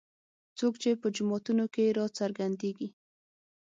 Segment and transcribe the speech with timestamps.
[0.57, 2.87] څوک چې په جوماتونو کې راڅرګندېږي.